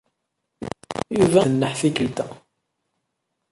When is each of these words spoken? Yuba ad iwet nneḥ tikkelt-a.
Yuba 1.17 1.37
ad 1.39 1.43
iwet 1.43 1.49
nneḥ 1.49 1.73
tikkelt-a. 1.79 2.25